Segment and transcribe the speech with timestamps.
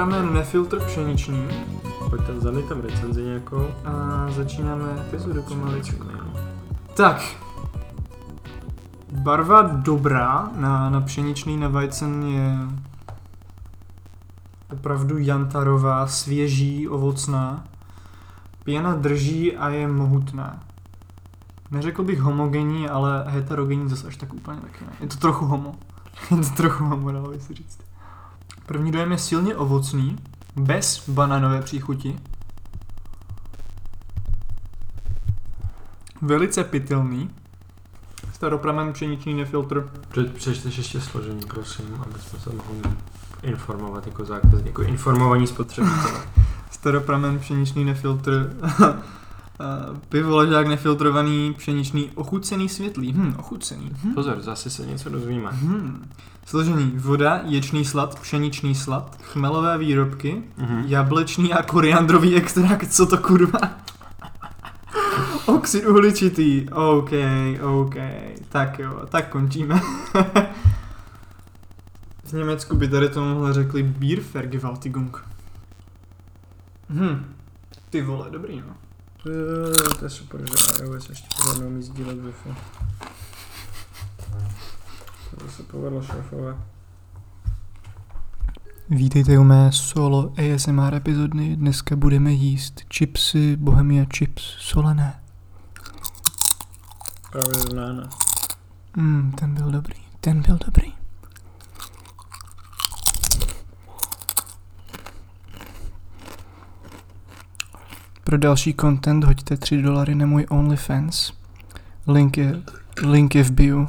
[0.00, 1.48] Starpramen Nefiltr pšeniční
[2.10, 3.68] Pojďte, zadej tam recenzi nějakou.
[3.84, 6.04] a začínáme epizodu pomaličku.
[6.96, 7.36] Tak.
[9.12, 12.58] Barva dobrá na, na pšeničný na vajcen je
[14.72, 17.64] opravdu jantarová, svěží, ovocná.
[18.64, 20.60] Pěna drží a je mohutná.
[21.70, 24.92] Neřekl bych homogenní, ale heterogenní zase až tak úplně taky ne.
[25.00, 25.74] Je to trochu homo.
[26.30, 27.89] je to trochu homo, dalo by se říct.
[28.70, 30.16] První dojem je silně ovocný,
[30.56, 32.18] bez bananové příchuti.
[36.22, 37.30] Velice pitelný.
[38.32, 39.90] Staropramen pšeničný nefiltr.
[40.08, 42.96] Pře- Přečteš ještě složení, prosím, aby jsme se mohli
[43.42, 46.20] informovat jako zákazník, jako informovaní spotřebitelé.
[46.70, 48.56] Staropramen pšeničný nefiltr.
[50.08, 53.12] Pivo ležák nefiltrovaný, pšeničný, ochucený světlý.
[53.12, 53.90] Hm, ochucený.
[54.04, 54.14] Hm.
[54.14, 55.50] Pozor, zase se něco dozvíme.
[55.50, 56.10] Hmm.
[56.54, 60.82] Složení voda, ječný slad, pšeničný slad, chmelové výrobky, Mhm.
[60.86, 63.58] jablečný a koriandrový extrakt, co to kurva?
[65.46, 67.10] Oxid uhličitý, OK,
[67.62, 67.94] OK,
[68.48, 69.80] tak jo, tak končíme.
[72.24, 75.24] v Německu by tady tomuhle řekli Biervergewaltigung.
[76.88, 77.34] Hm,
[77.90, 78.74] ty vole, dobrý no.
[79.26, 82.54] Eh, To je super, že iOS ještě pořád neumí sdílet Wi-Fi.
[85.38, 86.56] To se povedlo šéfové.
[88.90, 91.56] Vítejte u mé solo ASMR epizodny.
[91.56, 95.20] Dneska budeme jíst chipsy Bohemia Chips solené.
[97.32, 98.08] Právě znána.
[98.96, 100.92] Hmm, ten byl dobrý, ten byl dobrý.
[108.24, 111.32] Pro další content hoďte 3 dolary na můj OnlyFans.
[112.06, 112.62] Link je,
[113.02, 113.86] link je v bio.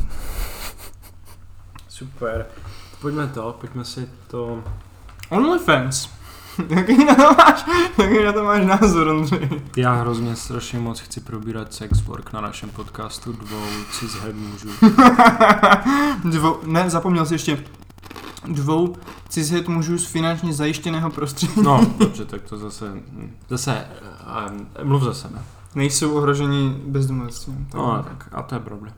[2.01, 2.45] Super.
[3.01, 4.63] Pojďme to, pojďme si to...
[5.29, 6.09] OnlyFans?
[6.69, 7.66] Jaký na to máš,
[8.01, 9.50] jaký na to máš názor, Ondřej?
[9.78, 14.69] Já hrozně strašně moc chci probírat sex work na našem podcastu dvou cishead mužů.
[16.29, 17.63] Dvou, ne, zapomněl jsi ještě
[18.47, 18.95] dvou
[19.29, 21.61] cishet mužů z finančně zajištěného prostředí.
[21.63, 22.94] No, dobře, tak to zase...
[23.50, 23.85] Zase,
[24.50, 25.41] um, mluv za sebe.
[25.75, 27.67] Nejsou ohroženi bezdomovectvím.
[27.73, 28.94] No, tak, a to je problém.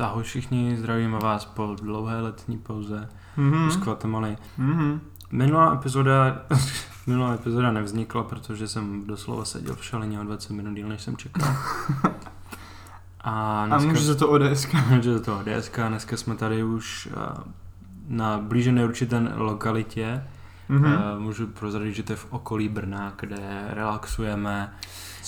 [0.00, 3.70] Ahoj všichni, zdravíme vás po dlouhé letní pauze Mhm.
[3.70, 4.36] z Guatemaly.
[4.58, 5.00] Mhm.
[5.32, 6.42] Minulá epizoda,
[7.06, 11.16] minulá epizoda nevznikla, protože jsem doslova seděl v šaleně o 20 minut díl, než jsem
[11.16, 11.48] čekal.
[13.20, 14.66] A A dneska, může za to ODS.
[14.90, 17.40] může to DSK, dneska jsme tady už eh,
[18.08, 20.24] na blíže neurčité lokalitě.
[20.68, 20.84] Mhm.
[20.86, 24.72] Eh, Můžu prozradit, že to je v okolí Brna, kde relaxujeme,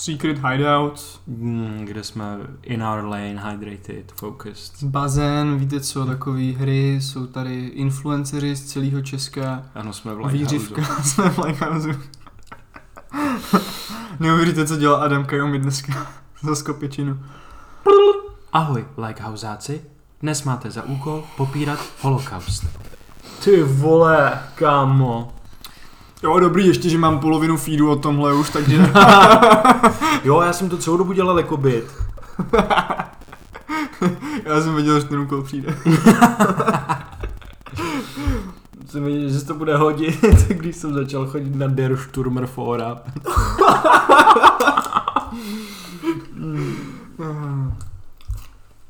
[0.02, 4.82] Secret hideout, mm, kde jsme in our lane, hydrated, focused.
[4.82, 10.54] bazén, víte co, takové hry, jsou tady influenceři z celého Česka, Ano, jsme v Lighthouse.
[10.54, 11.98] výřivka, jsme v Lighthouse.
[14.20, 16.06] Neuvěříte, co dělá Adam Kajomi dneska
[16.42, 17.18] za skopičinu.
[18.52, 19.80] Ahoj, Lighthouseáci.
[20.20, 22.64] Dnes máte za úkol popírat holokaust.
[23.44, 25.32] Ty vole, kámo.
[26.22, 28.92] Jo, dobrý, ještě, že mám polovinu feedu o tomhle už, takže...
[30.24, 31.86] Jo, já jsem to celou dobu dělal jako byt.
[34.44, 35.76] Já jsem věděl, že ten úkol přijde.
[38.86, 43.02] Jsem věděl, že se to bude hodit, když jsem začal chodit na Der Sturmer Fora.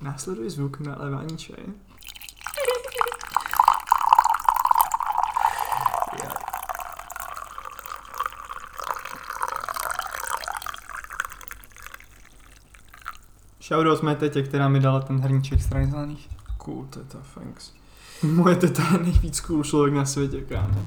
[0.00, 1.66] Následuje zvuk nalévání čaje.
[13.70, 16.28] Shoutout mé tetě, která mi dala ten hrníček strany zelených.
[16.58, 17.72] Cool, teta, thanks.
[18.22, 20.86] Moje teta je nejvíc cool člověk na světě, kámo.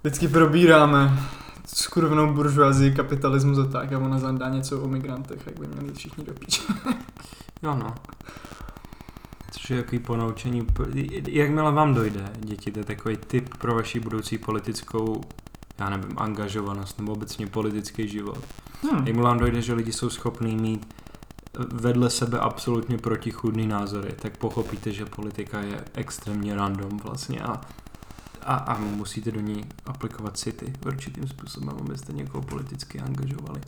[0.00, 1.18] Vždycky probíráme
[1.66, 6.24] skurvenou buržoazii, kapitalismus a tak a ona zadá něco o migrantech, jak by měli všichni
[6.24, 6.62] do píče.
[7.62, 7.94] Jo no.
[9.50, 10.66] Což je jaký ponaučení.
[11.28, 15.20] Jakmile vám dojde, děti, to je takový tip pro vaši budoucí politickou,
[15.78, 18.38] já nevím, angažovanost nebo obecně politický život.
[18.82, 19.06] Hmm.
[19.06, 20.94] Jakmile vám dojde, že lidi jsou schopní mít
[21.58, 27.60] vedle sebe absolutně protichůdný názory, tak pochopíte, že politika je extrémně random vlastně a,
[28.42, 33.60] a, a musíte do ní aplikovat city určitým způsobem, abyste někoho politicky angažovali.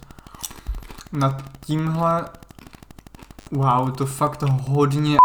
[1.12, 2.24] Nad tímhle,
[3.50, 5.16] wow, to fakt hodně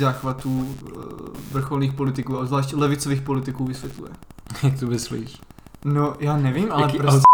[0.00, 0.90] záchvatů eh,
[1.52, 4.12] vrcholných politiků, a zvlášť levicových politiků vysvětluje.
[4.62, 5.40] Jak to myslíš?
[5.84, 7.29] No, já nevím, ale Jaký prostě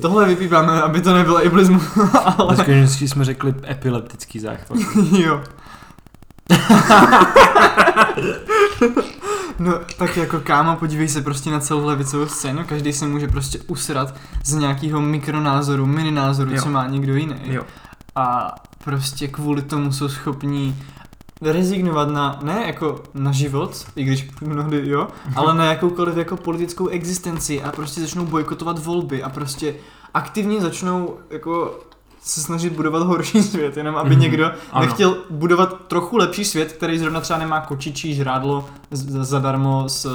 [0.00, 1.82] tohle vypíváme, aby to nebylo ableismus,
[2.38, 4.78] ale Ve skutečnosti jsme řekli epileptický záchvat.
[5.18, 5.42] jo.
[9.58, 13.58] No, tak jako kámo, podívej se prostě na celou levicovou scénu, každý se může prostě
[13.66, 14.14] usrat
[14.44, 16.62] z nějakého mikronázoru, mininázoru, Jo.
[16.62, 17.34] co má někdo jiný.
[17.44, 17.62] Jo.
[18.16, 20.76] A prostě kvůli tomu jsou schopní
[21.52, 26.88] rezignovat na, ne jako na život, i když mnohdy jo, ale na jakoukoliv jako politickou
[26.88, 29.74] existenci a prostě začnou bojkotovat volby a prostě
[30.14, 31.80] aktivně začnou jako
[32.22, 34.20] se snažit budovat horší svět, jenom aby Mhm.
[34.20, 34.86] někdo Ano.
[34.86, 40.06] nechtěl budovat trochu lepší svět, který zrovna třeba nemá kočičí žrádlo zadarmo s,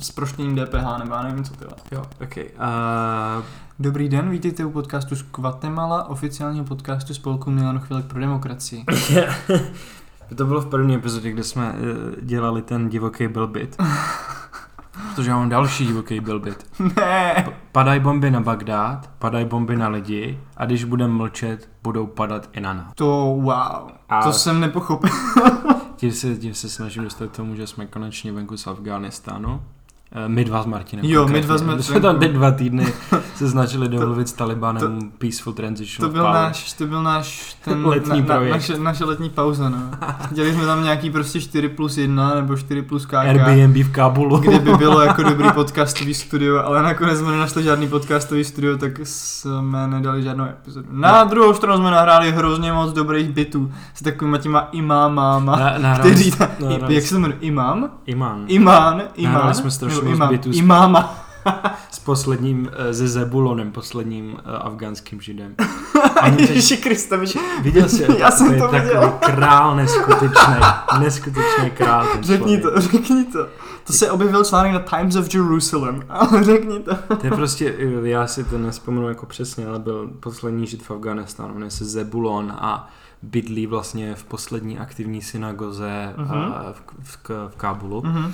[0.00, 1.64] s proštěním DPH, nebo já nevím co ty.
[1.92, 2.36] Jo, ok.
[2.36, 3.44] Uh,
[3.78, 8.84] Dobrý den, vítejte u podcastu z Guatemala, oficiálního podcastu spolku Milan Chvilek pro demokracii.
[10.36, 13.76] to bylo v první epizodě, kde jsme eh, dělali ten divoký bilbit.
[15.14, 16.66] Protože já mám další divoký bilbit.
[16.96, 17.46] ne!
[17.72, 22.60] Padají bomby na Bagdád, padají bomby na lidi a když budeme mlčet, budou padat i
[22.60, 22.86] na nás.
[22.94, 23.06] To
[23.40, 25.10] wow, A to jsem nepochopil.
[25.96, 29.62] tím se, tím se snažím dostat k tomu, že jsme konečně venku z Afghánistánu.
[30.16, 31.04] Eh, My dva s Martinem.
[31.04, 32.86] Jo, my dva jsme jsme tam teď dva týdny
[33.34, 37.86] se snažili domluvit s Talibanem to- Peaceful Transition To byl náš, to byl náš ten
[37.86, 38.52] Letní na, na, projekt.
[38.52, 39.78] naše, naše letní pauza, no.
[40.30, 43.14] Dělali jsme tam nějaký prostě 4 plus 1 nebo 4 plus KK.
[43.14, 44.38] Airbnb v Kábulu.
[44.38, 48.92] kde by bylo jako dobrý podcastový studio, ale nakonec jsme nenašli žádný podcastový studio, tak
[49.04, 50.86] jsme nedali žádnou epizodu.
[50.90, 55.98] Na druhou stranu jsme nahráli hrozně moc dobrých bitů s takovýma těma imámama, Na, na,
[55.98, 57.88] kteří ta, na, i, jak se to jmenuje, imám?
[58.06, 58.44] Imán.
[58.46, 61.20] Imán, imán, Nahrali jsme strašně moc imám, bitů s- imáma.
[61.90, 65.54] S posledním, eh, se Zebulonem, posledním uh, afgánským židem.
[66.38, 67.16] Ježiši Krista,
[67.62, 69.18] Viděl jsi, Já jsem je to takový viděl.
[69.20, 70.54] král neskutečný,
[70.98, 72.62] neskutečný král ten řekni člověk.
[72.74, 73.46] to, řekni to.
[73.86, 76.94] To se objevil článek na Times of Jerusalem, ale řekni to.
[77.16, 80.90] To je prostě, eh, já si to nespomenu jako přesně, ale byl poslední žid v
[80.90, 82.88] Afganistánu, jmenuje se Zebulon a
[83.22, 86.38] bydlí vlastně v poslední aktivní synagoze Mhm.
[86.38, 87.18] uh, v, v,
[87.48, 88.02] v Kábulu.
[88.06, 88.32] Mhm.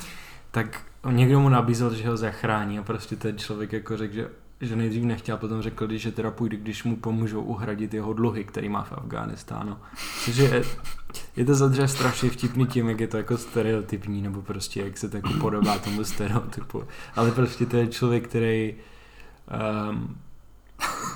[0.50, 0.66] tak
[1.10, 4.30] někdo mu nabízel, že ho zachrání a prostě ten člověk jako řekl, že
[4.60, 8.68] že nejdřív nechtěl, potom řekl, že teda půjde, když mu pomůžou uhradit jeho dluhy, který
[8.68, 9.76] má v Afghánistánu.
[10.24, 10.62] Takže je,
[11.36, 15.08] je to zadře strašně vtipný tím, jak je to jako stereotypní, nebo prostě jak se
[15.08, 16.84] to jako podobá tomu stereotypu.
[17.16, 18.74] Ale prostě to je člověk, který
[19.90, 20.16] um,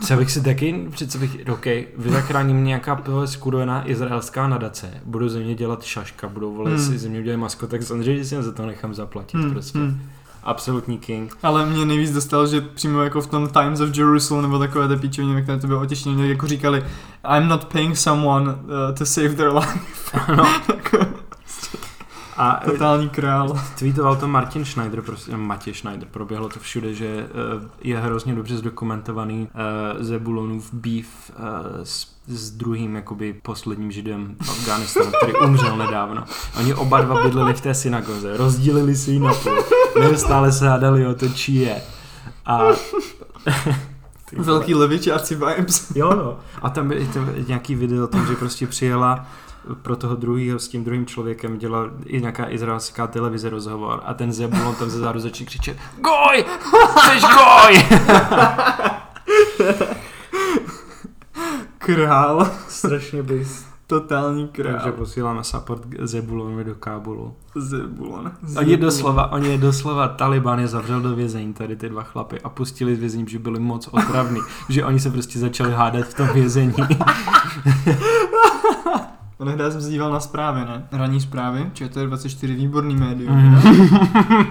[0.07, 1.67] co bych si taky, přece bych, OK,
[1.97, 6.85] vy zachráním nějaká tohle skurvená izraelská nadace, budou ze mě dělat šaška, budou volit Hmm.
[6.93, 9.79] si ze mě udělat masko, tak samozřejmě, že si za to nechám zaplatit Hmm, prostě.
[9.79, 10.01] hmm.
[10.43, 11.37] Absolutní king.
[11.43, 14.97] Ale mě nejvíc dostal, že přímo jako v tom Times of Jerusalem nebo takové té
[14.97, 16.85] píčoviny, které to bylo otěštění, jako říkali
[17.39, 18.59] I'm not paying someone uh,
[18.99, 20.19] to save their life.
[20.27, 20.45] Ano.
[20.75, 21.07] Jako
[22.37, 23.61] A eh, Totální král.
[23.79, 28.57] tweetoval to Martin Schneider, prostě, Matěj Schneider, proběhlo to všude, že eh, je hrozně dobře
[28.57, 31.45] zdokumentovaný uh, Zebulonův beef uh,
[31.83, 36.25] s, s druhým jakoby posledním židem v Afganistánu, který umřel nedávno.
[36.59, 39.65] Oni oba dva bydleli v té synagoze, rozdílili si ji na půl,
[40.01, 41.83] neustále se hádali o to, čí je.
[42.47, 42.61] A.
[44.37, 45.93] Velký levičáci vibes.
[45.95, 46.39] Jo, no.
[46.63, 49.27] A tam je to nějaký video o tom, že prostě přijela
[49.83, 54.33] pro toho druhého s tím druhým člověkem dělala i nějaká izraelská televize rozhovor a ten
[54.33, 56.45] Zebulon tam ze záru začne křičet Goj!
[56.99, 57.85] Chceš goj!
[61.79, 62.51] Král.
[62.69, 63.65] Strašně bys.
[63.87, 64.93] Totální Takže král.
[64.93, 67.35] posíláme support Zebulonovi do Kábulu.
[67.55, 68.33] Zebulon.
[68.59, 72.49] Oni doslova, oni je doslova, Taliban je zavřel do vězení, tady ty dva chlapy, a
[72.49, 76.29] pustili z vězení, že byli moc otravní, že oni se prostě začali hádat v tom
[76.29, 76.75] vězení.
[79.39, 80.87] Onehdá jsem se díval na zprávy, ne?
[80.93, 83.59] Ranní zprávy, ČT24, výborný médium.
[83.63, 83.79] Teda.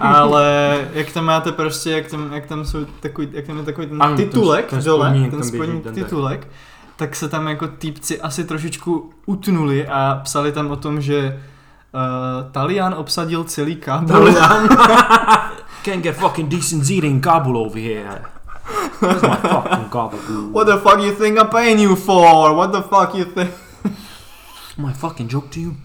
[0.00, 3.86] Ale jak tam máte prostě, jak tam, jak tam jsou takový, jak tam je takový
[3.86, 6.04] ten Ano, ten- titulek ten dole, spodní, ten spodní ten tak.
[6.04, 6.48] titulek,
[6.96, 11.40] tak se tam jako týpci asi trošičku utnuli a psali tam o tom, že
[11.94, 14.08] uh, Talian obsadil celý Kábul.
[14.08, 14.68] Taliban.
[15.84, 18.22] Can't get fucking decent eating in Kabul over here.
[19.00, 20.18] Where's my fucking Kabul?
[20.52, 22.54] What the fuck you think I'm paying you for?
[22.54, 23.50] What the fuck you think?
[24.78, 25.76] My fucking joke to you.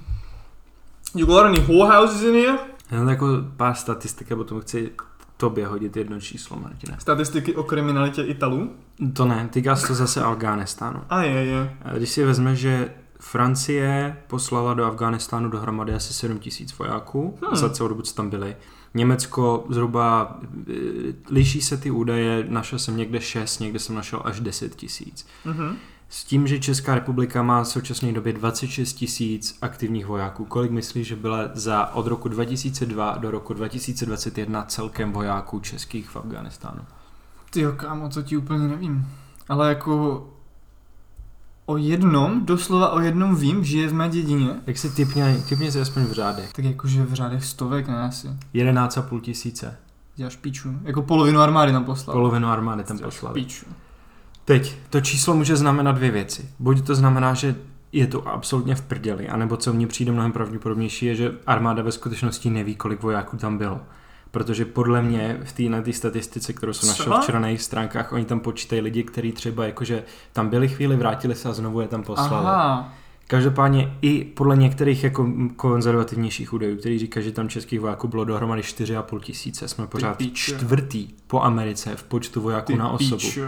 [1.15, 2.57] You got any whorehouses in here?
[2.91, 3.27] Já jako
[3.57, 4.91] pár statistik, a potom chci
[5.37, 6.97] tobě hodit jedno číslo, Martine.
[6.99, 8.71] Statistiky o kriminalitě Italů?
[9.13, 11.01] To ne, týká se to zase Afghánistánu.
[11.09, 11.77] A je, je.
[11.85, 17.55] A Když si vezme, že Francie poslala do Afghánistánu dohromady asi 7 tisíc vojáků Hmm.
[17.55, 18.55] za celou dobu, co tam byli.
[18.93, 20.37] Německo zhruba,
[20.69, 20.73] e,
[21.29, 25.27] liší se ty údaje, našel jsem někde 6, někde jsem našel až 10 tisíc.
[25.45, 25.75] Mhm.
[26.09, 31.07] S tím, že Česká republika má v současné době 26 tisíc aktivních vojáků, kolik myslíš,
[31.07, 36.81] že byla za od roku 2002 do roku 2021 celkem vojáků českých v Afghánistánu?
[37.49, 39.07] Ty jo, kámo, to ti úplně nevím.
[39.49, 40.25] Ale jako
[41.69, 44.49] O jednom, doslova o jednom vím, žije v mé dědině.
[44.67, 46.53] Jak si typně, typně si aspoň v řádech.
[46.53, 48.27] Tak jakože v řádech stovek, ne asi.
[48.53, 49.77] 11,5 tisíce.
[50.15, 50.79] Děláš píču.
[50.83, 52.13] Jako polovinu armády tam poslal.
[52.13, 52.99] Polovinu armády tam.
[53.33, 53.65] Píču.
[54.49, 56.49] Teď, to číslo může znamenat dvě věci.
[56.59, 57.55] Buď to znamená, že
[57.91, 61.91] je to absolutně v prdeli, anebo co mně přijde mnohem pravděpodobnější, je, že armáda ve
[61.91, 63.81] skutečnosti neví, kolik vojáků tam bylo.
[64.31, 68.13] Protože podle mě v té na té statistice, kterou jsem našel včera na jejich stránkách,
[68.13, 70.03] oni tam počítají lidi, kteří třeba jakože
[70.33, 72.45] tam byli chvíli, vrátili se a znovu je tam poslali.
[72.47, 72.93] Aha.
[73.27, 78.61] Každopádně i podle některých jako konzervativnějších údajů, který říká, že tam českých vojáků bylo dohromady
[78.61, 83.41] 4,5 tisíce, jsme pořád čtvrtý po Americe v počtu vojáků Ty na osobu píču.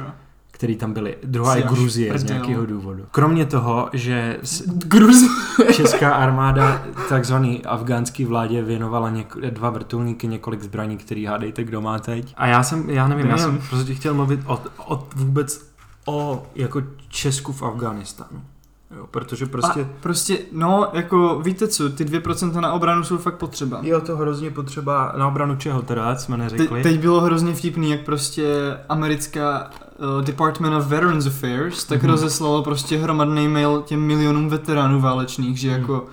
[0.52, 1.18] Který tam byli.
[1.24, 3.06] Druhá je Gruzie z nějakého důvodu.
[3.12, 5.28] Kromě toho, že Gruzi.
[5.74, 12.00] česká armáda takzvaný afgánský vládě věnovala něk- dva vrtulníky, několik zbraní, který hádejte, kdo má
[12.00, 12.34] teď.
[12.38, 13.68] A já jsem, já nevím, já jsem Damn.
[13.70, 15.72] prostě chtěl mluvit o, o vůbec
[16.06, 18.42] o jako Česku v Afghánistánu.
[18.98, 19.82] Jo, protože prostě...
[19.82, 23.80] A prostě, no, jako, víte co, ty 2% na obranu jsou fakt potřeba.
[23.82, 26.84] Je to hrozně potřeba na obranu čeho teda, jsme Te, neřekli.
[26.84, 29.70] teď bylo hrozně vtipný, jak prostě americká
[30.18, 32.12] uh, Department of Veterans Affairs tak Mhm.
[32.12, 35.80] rozeslalo prostě hromadný mail těm milionům veteránů válečných, že Mhm.
[35.82, 36.06] jako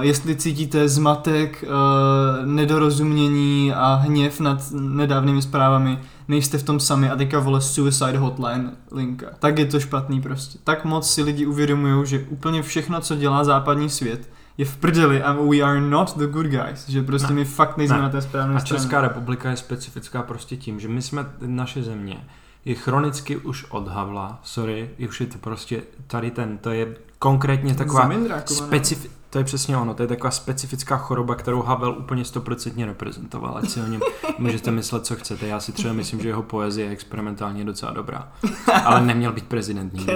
[0.00, 7.16] jestli cítíte zmatek, uh, nedorozumění a hněv nad nedávnými zprávami, nejste v tom sami a
[7.16, 9.26] teďka vole suicide hotline linka.
[9.38, 10.58] Tak je to špatný prostě.
[10.64, 15.22] Tak moc si lidi uvědomují, že úplně všechno, co dělá západní svět, je v prdeli
[15.22, 16.88] a we are not the good guys.
[16.88, 17.34] Že prostě Ne.
[17.34, 18.02] my fakt nejsme Ne.
[18.02, 18.80] na té správné A straně.
[18.80, 22.16] Česká republika je specifická prostě tím, že my jsme, naše země
[22.64, 27.74] je chronicky už od Havla, sorry, už je to prostě tady ten, to je konkrétně
[27.74, 28.10] taková
[28.44, 33.56] specif, to je přesně ono, to je taková specifická choroba, kterou Havel úplně stoprocentně reprezentoval,
[33.56, 34.00] ať si o něm
[34.38, 35.46] můžete myslet, co chcete.
[35.46, 38.32] Já si třeba myslím, že jeho poezie je experimentálně docela dobrá,
[38.84, 40.12] ale neměl být prezident nikdy.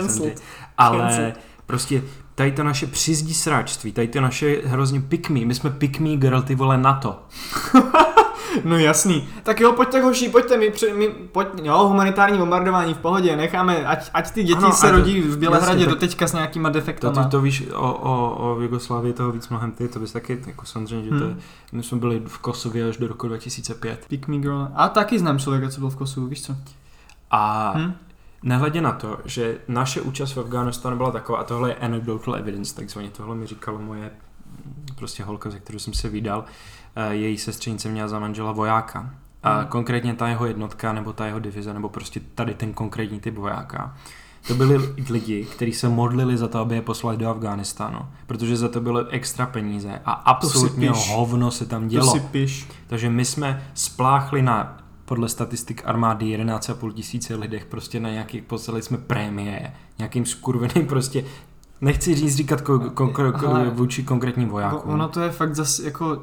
[0.78, 1.40] Ale Cancelled.
[1.66, 2.02] prostě
[2.35, 6.16] tady to naše přizdí sráčství, tady to naše hrozně pick me, my jsme pick me
[6.16, 7.23] girl, ty vole na to.
[8.64, 9.28] No jasný.
[9.42, 13.87] Tak jo, pojďte hoší, pojďte, my, při, my pojď, jo, humanitární bombardování v pohodě, necháme,
[13.87, 16.75] ať, ať ty děti Ano, se to- rodí v Bělehradě do teďka s nějakýma To,
[16.75, 17.25] defektama.
[17.25, 20.66] ty to víš o, o, o Jugoslávii toho víc mnohem ty, to bys taky, jako
[20.66, 21.40] samozřejmě, že to je, Hmm.
[21.73, 24.04] my jsme byli v Kosově až do roku 2005.
[24.08, 24.68] Pick me girl.
[24.75, 26.56] A taky znám člověka, co byl v Kosovu, víš co?
[27.30, 27.92] A Hm?
[28.42, 32.75] Nehledě na to, že naše účast v Afghánistánu byla taková, a tohle je anecdotal evidence,
[32.76, 34.11] takzvaně tohle mi říkala moje
[34.94, 36.44] prostě holka, ze kterou jsem se vydal,
[37.11, 39.11] její sestřenice měla za manžela vojáka.
[39.42, 39.66] A Hmm.
[39.66, 43.96] konkrétně ta jeho jednotka, nebo ta jeho divize, nebo prostě tady ten konkrétní typ vojáka.
[44.49, 48.68] To byli lidi, kteří se modlili za to, aby je poslali do Afghánistánu, protože za
[48.68, 52.12] to byly extra peníze a absolutně hovno se tam To dělo.
[52.12, 52.68] si piš.
[52.87, 58.82] Takže my jsme spláchli na podle statistik armády 11,5 tisíce lidech prostě na nějakých, poslali
[58.82, 61.25] jsme prémie, nějakým skurveným prostě,
[61.84, 64.92] nechci říct říkat ko, ko, ko, ko, Ale- vůči konkrétním vojákům.
[64.94, 66.22] Ono to je fakt zase jako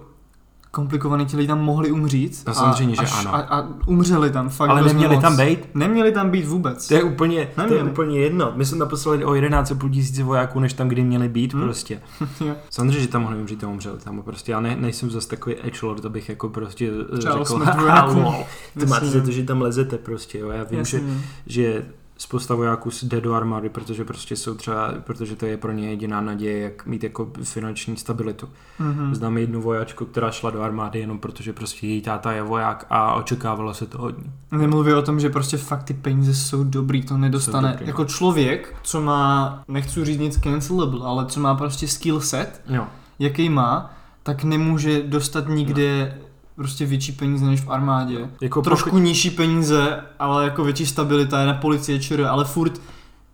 [0.72, 2.44] komplikovaný, ti lidi tam mohli umřít.
[2.48, 3.36] No samozřejmě, že až, ano.
[3.36, 5.22] A, a umřeli tam fakt Ale neměli moc.
[5.22, 5.60] tam být?
[5.74, 6.88] Neměli tam být vůbec.
[6.88, 7.90] To je úplně, to je Neměli.
[7.92, 8.52] úplně jedno.
[8.56, 11.64] My jsme tam poslali o 11,5 tisíce vojáků, než tam kdy měli být Hmm.
[11.64, 12.02] prostě.
[12.70, 14.22] Samozřejmě, že tam mohli umřít a umřeli tam.
[14.22, 18.24] Prostě já ne, nejsem zase takový edgelord, abych jako prostě řekl, smrt vojákům.
[18.24, 18.44] halo,
[18.80, 20.50] to máte za to, že tam lezete prostě, jo.
[20.50, 21.14] Já vím, že Jasně.
[21.48, 21.86] že
[22.22, 26.22] spousta vojáků jde do armády, protože prostě jsou třeba, protože to je pro ně jediná
[26.22, 28.50] naděje, jak mít jako finanční stabilitu.
[28.80, 29.16] Mhm.
[29.16, 33.14] Znám jednu vojáčku, která šla do armády jenom protože prostě její táta je voják a
[33.14, 34.32] očekávalo se to hodně.
[34.52, 37.68] Nemluví o tom, že prostě fakt ty peníze jsou dobrý, to nedostane.
[37.68, 37.90] Jsou dobrý, no.
[37.90, 42.88] jako člověk, co má, nechci říct nic cancelable, ale co má prostě skill set, Jo.
[43.20, 46.18] jaký má, tak nemůže dostat nikde
[46.62, 48.30] prostě větší peníze než v armádě.
[48.42, 52.82] Jako Trošku nižší peníze, ale jako větší stabilita je na policie ČR, ale furt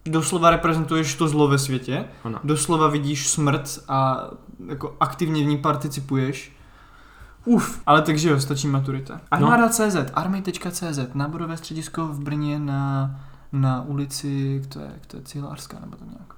[0.05, 2.39] doslova reprezentuješ to zlo ve světě, Ano.
[2.43, 4.29] doslova vidíš smrt a
[4.67, 6.57] jako aktivně v ní participuješ.
[7.45, 9.21] Uf, ale takže jo, stačí maturita.
[9.31, 13.15] Armáda.cz, army.cz, náborové středisko v Brně na,
[13.51, 16.33] na ulici, to je, to je Cihlářská, nebo to nějak.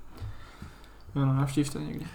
[1.16, 2.06] Jo, no, navštívte někdy.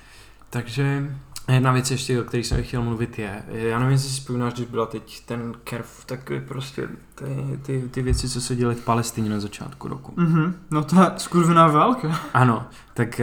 [0.51, 1.11] Takže
[1.53, 4.67] jedna věc ještě, o které jsem chtěl mluvit je, já nevím, jestli si vzpomínáš, když
[4.67, 9.31] byla teď ten kerf, tak prostě ty, ty, ty věci, co se děly v Palestině
[9.31, 10.13] na začátku roku.
[10.17, 12.21] Mhm, no ta skurvená válka.
[12.35, 13.21] Ano, tak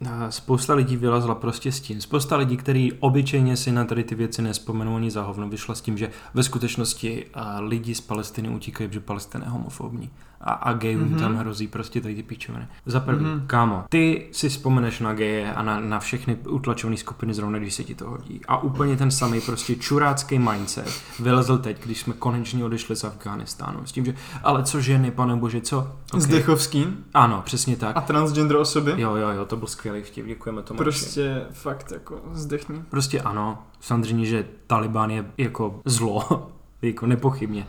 [0.00, 2.00] uh, spousta lidí vylezla prostě s tím.
[2.00, 5.80] Spousta lidí, kteří obyčejně si na tady ty věci nespomenou ani za hovno, vyšla s
[5.80, 10.10] tím, že ve skutečnosti uh, lidi z Palestiny utíkají, protože Palestina je homofobní.
[10.46, 11.14] A, a gayům Mhm.
[11.14, 11.18] mm-hmm.
[11.18, 12.66] tam hrozí prostě tady ty píčoviny.
[12.86, 13.38] Za první, Mhm.
[13.38, 13.46] mm-hmm.
[13.46, 17.84] kámo, ty si vzpomeneš na geje a na, na všechny utlačované skupiny zrovna když se
[17.84, 18.40] ti to hodí.
[18.48, 23.80] A úplně ten samý prostě čurácký mindset vylezl teď, když jsme konečně odešli z Afghánistánu.
[23.86, 25.78] S tím, že ale co ženy, pane bože, co?
[26.08, 26.20] Okay.
[26.20, 27.04] S Dechovským?
[27.14, 27.96] Ano, přesně tak.
[27.96, 28.94] A transgender osoby?
[28.96, 30.78] Jo, jo, jo, to byl skvělý vtip, děkujeme tomu.
[30.78, 32.82] Prostě fakt jako zdechni.
[32.90, 36.48] Prostě ano, samozřejmě, že Taliban je jako zlo,
[36.82, 37.66] jako nepochybně.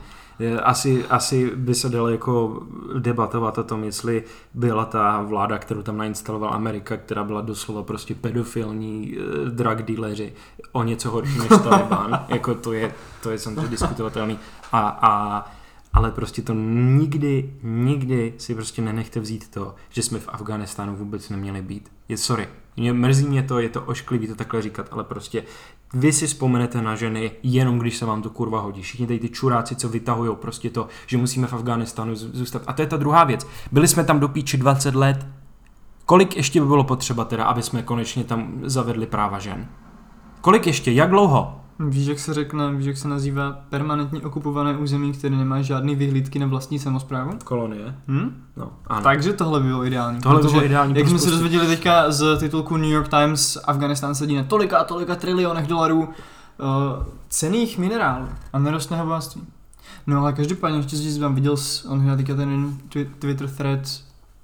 [0.62, 2.62] Asi, asi by se dalo jako
[2.98, 4.24] debatovat o tom, jestli
[4.54, 10.32] byla ta vláda, kterou tam nainstalovala Amerika, která byla doslova prostě pedofilní eh, drug dealeri,
[10.72, 12.24] o něco horší než Taliban.
[12.28, 14.38] jako to je, to je samozřejmě diskutovatelný.
[14.72, 15.44] A, a
[15.96, 21.30] ale prostě to nikdy, nikdy si prostě nenechte vzít to, že jsme v Afganistánu vůbec
[21.30, 21.92] neměli být.
[22.08, 25.44] Je sorry, mě mrzí mě to, je to ošklivý to takhle říkat, ale prostě
[25.96, 28.82] vy si vzpomenete na ženy jenom když se vám to kurva hodí.
[28.82, 32.62] Všichni tady ty čuráci, co vytahují prostě to, že musíme v Afganistánu zůstat.
[32.66, 33.46] A to je ta druhá věc.
[33.72, 35.26] Byli jsme tam do píči 20 let.
[36.06, 39.68] Kolik ještě by bylo potřeba teda, aby jsme konečně tam zavedli práva žen?
[40.40, 40.92] Kolik ještě?
[40.92, 41.60] Jak dlouho?
[41.78, 46.38] Víš, jak se řekne, víš, jak se nazývá permanentně okupované území, které nemá žádný vyhlídky
[46.38, 47.38] na vlastní samozprávu?
[47.44, 47.94] Kolonie.
[48.08, 48.44] Hm?
[48.56, 49.02] No, ano.
[49.02, 50.20] Takže tohle bylo ideální.
[50.20, 50.98] Tohle bylo ideální.
[50.98, 54.84] Jak jsme se dozvěděli teďka z titulku New York Times, Afganistán sedí na tolika a
[54.84, 56.06] tolika trilionech dolarů uh,
[57.28, 59.42] cených minerálů a nerostného bohatství.
[60.06, 61.56] No ale každopádně ještě vám viděl,
[61.88, 62.78] on hned teďka ten
[63.18, 63.80] Twitter thread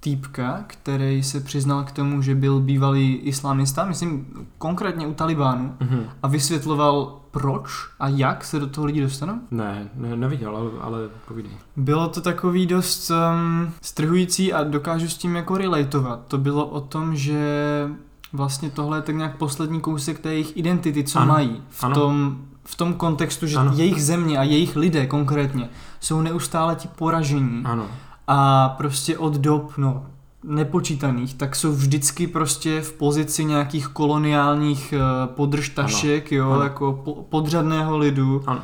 [0.03, 6.03] týpka, který se přiznal k tomu, že byl bývalý islamista, myslím konkrétně u Talibánu, mm-hmm.
[6.23, 7.69] a vysvětloval proč
[7.99, 9.33] a jak se do toho lidi dostanou?
[9.51, 11.51] Ne, ne neviděl, ale, ale povídej.
[11.75, 16.19] Bylo to takový dost um, strhující a dokážu s tím jako relatovat.
[16.27, 17.87] To bylo o tom, že
[18.33, 21.95] vlastně tohle je tak nějak poslední kousek té jejich identity, co ano, mají v ano.
[21.95, 23.71] tom v tom kontextu, že ano.
[23.75, 27.61] jejich země a jejich lidé konkrétně jsou neustále ti poražení.
[27.65, 27.87] Ano
[28.27, 30.05] a prostě od dob, no,
[30.43, 36.37] nepočítaných, tak jsou vždycky prostě v pozici nějakých koloniálních uh, podržtašek, ano.
[36.41, 36.63] jo, ano.
[36.63, 38.43] jako po, podřadného lidu.
[38.47, 38.61] Ano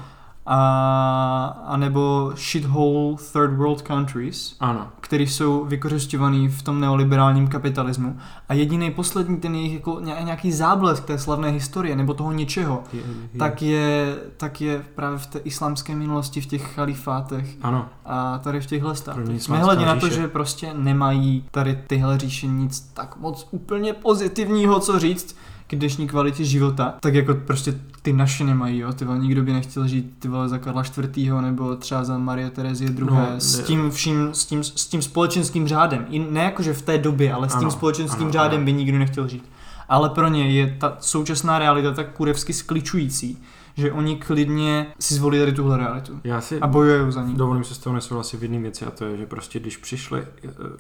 [0.52, 4.88] a, a nebo shithole third world countries, ano.
[5.02, 8.18] které jsou vykořišťovaný v tom neoliberálním kapitalismu.
[8.50, 13.00] A jediný poslední ten jejich jako nějaký záblesk té slavné historie nebo toho něčeho, je,
[13.00, 13.40] je.
[13.40, 17.86] Tak, je, tak je právě v té islámské minulosti, v těch chalifátech ano.
[18.06, 19.50] a tady v těchhle státech.
[19.50, 25.00] Nehledě na to, že prostě nemají tady tyhle říše nic tak moc úplně pozitivního, co
[25.00, 25.36] říct,
[25.70, 29.54] k dnešní kvalitě života, tak jako prostě ty naše nemají, jo, ty vole, nikdo by
[29.54, 30.84] nechtěl žít ty vole za Karla
[31.16, 31.34] IV.
[31.42, 33.06] nebo třeba za Marie Terezie II.
[33.06, 36.98] No, s tím vším, s tím, s tím společenským řádem, I ne jakože v té
[36.98, 38.66] době, ale s tím ano, společenským ano, řádem ano.
[38.66, 39.44] by nikdo nechtěl žít.
[39.90, 43.38] Ale pro ně je ta současná realita tak kurevsky skličující,
[43.80, 46.20] že oni klidně si zvolili tady tuhle realitu.
[46.24, 47.36] Já si a bojují za ní.
[47.36, 50.26] Dovolím se s tou nesouhlasit v jedné věci a to je, že prostě když, přišli,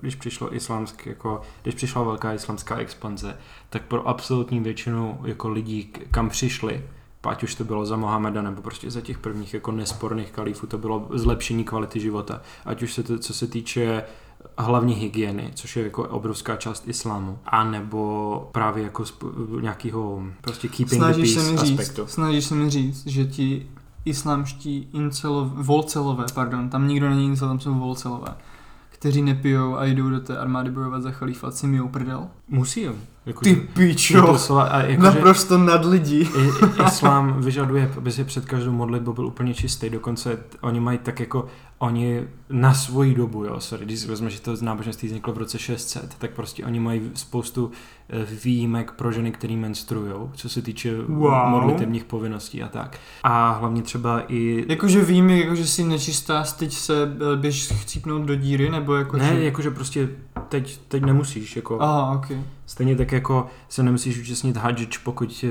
[0.02, 3.38] když přišlo islámské, jako, když přišla velká islámská expanze,
[3.70, 6.84] tak pro absolutní většinu jako lidí, kam přišli,
[7.24, 10.78] ať už to bylo za Mohameda nebo prostě za těch prvních jako nesporných kalifů, to
[10.78, 12.42] bylo zlepšení kvality života.
[12.66, 14.04] Ať už se to, co se týče
[14.58, 19.04] hlavní hygieny, což je jako obrovská část islámu, a nebo právě jako
[19.62, 22.08] nějakého prostě keeping snažíš the peace se mi říct, aspektu.
[22.08, 23.68] Snažíš se mi říct, že ti
[24.06, 28.36] islámští incelové, volcelové, pardon, tam nikdo není incel, tam jsou volcelové,
[28.90, 32.28] kteří nepijou a jdou do té armády bojovat za chalífa, si mijou prdel?
[32.48, 32.94] Musí jo.
[33.26, 36.30] Jako, Ty pičo, a jako, naprosto nad lidí.
[36.88, 41.48] Islám vyžaduje, aby si před každou modlitbou byl úplně čistý, dokonce oni mají tak jako
[41.80, 45.60] oni na svoji dobu, jo, sorry, když si vezme, že to náboženství vzniklo v roce
[45.60, 47.72] 600, tak prostě oni mají spoustu
[48.10, 51.50] eh, výjimek pro ženy, které menstruují, co se týče wow.
[51.50, 52.98] modlitevních povinností a tak.
[53.24, 54.66] A hlavně třeba i...
[54.70, 59.18] Jakože výjimek, jakože si nečistá, teď se eh, běž chcípnout do díry, nebo jako...
[59.18, 59.44] Ne, že...
[59.44, 60.10] jakože prostě
[60.50, 61.82] teď, teď nemusíš, jako...
[61.82, 62.38] Aha, okay.
[62.70, 65.46] Stejně tak jako se nemusíš účastnit hadžič, pokud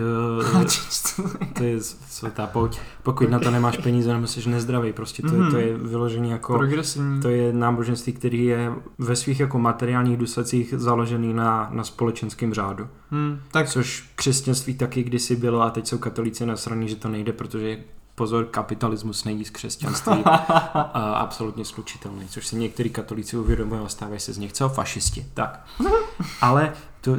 [1.55, 5.45] to je světá pouť, pokud na to nemáš peníze nebo jsi nezdravý, prostě to, mm-hmm.
[5.45, 7.21] je, to je vyložený jako Progresivní.
[7.21, 12.89] to je náboženství, který je ve svých jako materiálních důsledcích založený na, na společenském řádu.
[13.11, 13.69] Hmm, tak.
[13.69, 17.79] Což křesťanství taky kdysi bylo a teď jsou katolíci nasraní, že to nejde, protože
[18.19, 24.21] pozor, kapitalismus není z křesťanství a absolutně slučitelný, což si některý katolíci uvědomují a stávají
[24.21, 24.69] se z nich co?
[24.69, 25.27] Fašisti.
[25.35, 25.67] Tak.
[26.41, 27.17] Ale to,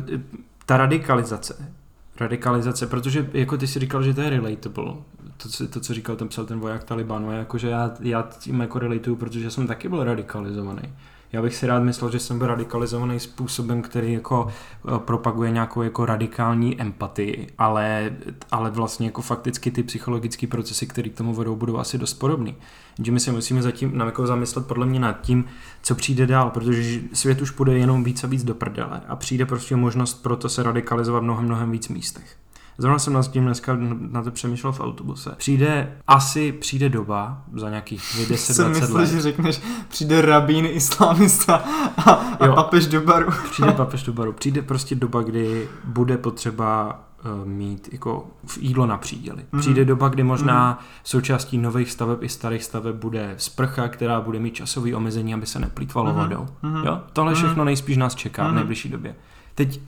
[0.66, 1.74] ta radikalizace,
[2.20, 4.94] radikalizace, protože jako ty si říkal, že to je relatable,
[5.38, 8.80] to, co, to, co říkal ten psal ten voják Talibanu, jakože já, já tím jako
[8.80, 10.94] relateuju, protože jsem taky byl radikalizovaný.
[11.32, 15.82] Já bych si rád myslel, že jsem byl radikalizovaný způsobem, který jako eh, propaguje nějakou
[15.82, 18.12] jako radikální empatii, ale,
[18.52, 22.56] ale vlastně jako fakticky ty psychologické procesy, které k tomu vedou, budou asi dost podobný.
[23.04, 25.46] Že my se musíme zatím nám jako zamyslet podle mě nad tím,
[25.82, 29.46] co přijde dál, protože svět už půjde jenom víc a víc do prdele a přijde
[29.46, 32.38] prostě možnost pro to se radikalizovat mnohem, mnohem víc místech.
[32.80, 33.78] Zrovna jsem nad tím dneska
[34.12, 35.34] na to přemýšlel v autobuse.
[35.38, 39.06] Přijde, asi přijde doba za nějakých 10-20 Jsem myslel, let.
[39.10, 41.56] že řekneš, přijde rabín islamista
[41.98, 42.56] a, a Jo.
[42.56, 43.32] papež do baru.
[43.52, 44.34] Přijde papež do baru.
[44.34, 48.28] Přijde prostě doba, kdy bude potřeba eh, mít jako
[48.60, 49.46] jídlo na příděli.
[49.52, 49.62] Mhm.
[49.62, 54.54] Přijde doba, kdy možná součástí nových staveb i starých staveb bude sprcha, která bude mít
[54.56, 56.22] časové omezení, aby se neplýtvalo Mhm.
[56.22, 56.46] vodou.
[56.62, 56.86] Mhm.
[56.86, 57.00] Jo?
[57.14, 57.42] Tohle Mhm.
[57.44, 58.56] všechno nejspíš nás čeká v Mhm.
[58.56, 59.16] nejbližší době.
[59.56, 59.80] Teď,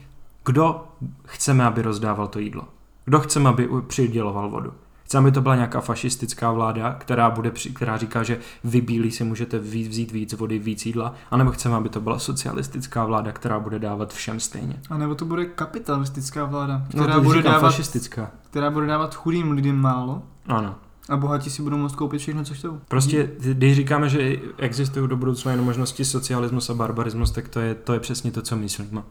[0.44, 0.84] kdo
[1.24, 2.64] chceme, aby rozdával to jídlo?
[3.04, 4.72] Kdo chceme, aby přiděloval vodu?
[5.04, 9.24] Chceme, aby to byla nějaká fašistická vláda, která, bude, která říká, že vy bílí si
[9.24, 13.60] můžete víc, vzít víc vody, víc jídla, anebo chceme, aby to byla socialistická vláda, která
[13.60, 14.80] bude dávat všem stejně.
[14.90, 18.30] A nebo to bude kapitalistická vláda, No, která, to bude říkám dávat, fašistická.
[18.50, 20.74] která bude dávat chudým lidem málo Ano.
[21.08, 22.80] a bohatí si budou moct koupit všechno, co chcou.
[22.88, 27.74] Prostě, když říkáme, že existují do budoucna jenom možnosti socialismus a barbarismus, tak to je,
[27.74, 29.02] to je přesně to, co myslíme.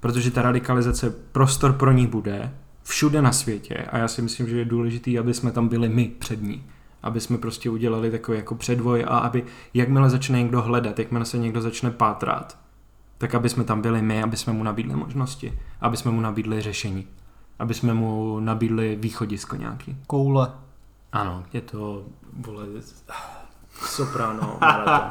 [0.00, 2.54] Protože ta radikalizace, prostor pro ní bude
[2.92, 6.12] všude na světě a já si myslím, že je důležité, aby jsme tam byli my
[6.18, 6.64] před ní.
[7.02, 11.38] Aby jsme prostě udělali takový jako předvoj a aby, jakmile začne někdo hledat, jakmile se
[11.38, 12.58] někdo začne pátrat,
[13.18, 16.60] tak aby jsme tam byli my, aby jsme mu nabídli možnosti, aby jsme mu nabídli
[16.60, 17.06] řešení,
[17.58, 19.96] aby jsme mu nabídli východisko nějaký.
[20.06, 20.52] Koule.
[21.12, 22.66] Ano, je to, vole,
[23.74, 25.10] soprano, maraton.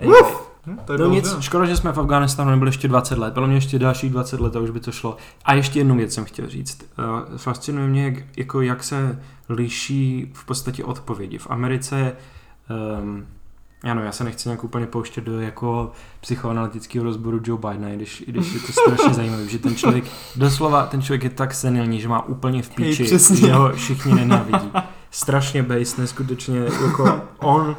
[0.00, 0.22] Anyway,
[0.66, 1.42] Hm, to je no bylo nic, dobré.
[1.42, 4.56] škoda, že jsme v Afganistánu nebyli ještě 20 let, bylo mě ještě další 20 let
[4.56, 5.16] a už by to šlo.
[5.44, 6.82] A ještě jednu věc jsem chtěl říct.
[6.98, 11.38] Uh, fascinuje mě, jak, jako jak se liší v podstatě odpovědi.
[11.38, 12.12] V Americe
[13.00, 13.26] um,
[13.90, 18.20] ano, já se nechci nějak úplně pouštět do jako psychoanalytického rozboru Joe Bidena, i když,
[18.20, 20.04] i když je to strašně zajímavé, že ten člověk,
[20.36, 23.36] doslova, ten člověk je tak senilní, že má úplně v Hej, píči, přesně.
[23.36, 24.70] že ho všichni nenávidí.
[25.10, 27.76] Strašně base, neskutečně, jako on,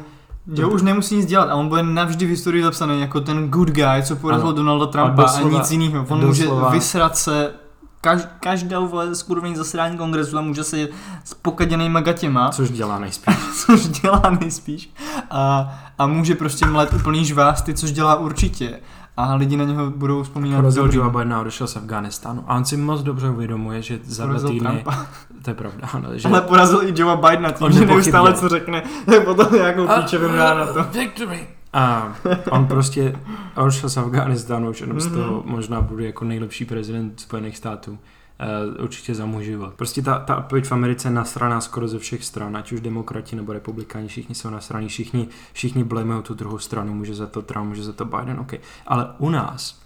[0.52, 3.68] Že už nemusí nic dělat a on bude navždy v historii zapsaný jako ten good
[3.70, 4.52] guy, co porazil.
[4.52, 6.06] Donalda Trumpa a, doslova- nic jiného.
[6.08, 7.52] On doslova- může vysrat se
[8.00, 10.88] kaž, každou vole skurvený zasedání kongresu a může se
[11.24, 13.36] s pokaděnýma gatěma, což dělá nejspíš.
[13.66, 14.90] což dělá nejspíš.
[15.30, 18.80] A, a může prostě mlet úplný žvásty, což dělá určitě.
[19.16, 20.90] A lidi na něho budou vzpomínat Porazil.
[20.92, 22.44] Joe Bidena a odešel z Afganistánu.
[22.46, 25.06] A on si moc dobře uvědomuje, že za dva Porazil týdny, Trumpa.
[25.42, 28.48] to je pravda, ano, že Ale porazil i Joea Bidena tím, On že neustále co
[28.48, 30.82] řekne, tak potom nějakou píčevinu dá na to.
[30.92, 31.46] Victory!
[31.72, 32.12] A
[32.50, 33.16] on prostě
[33.56, 35.14] odešel z Afganistánu, už jenom z Mhm.
[35.16, 37.98] toho možná bude jako nejlepší prezident Spojených států.
[38.40, 39.74] Uh, určitě za můj život.
[39.74, 43.36] Prostě ta, ta odpověď v Americe je nasraná skoro ze všech stran, ať už demokrati
[43.36, 47.68] nebo republikáni, všichni jsou nasraní, všichni, všichni blamují tu druhou stranu, může za to Trump,
[47.68, 48.54] může za to Biden, OK.
[48.86, 49.80] Ale u nás,